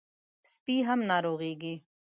[0.51, 1.75] سپي هم ناروغېږي.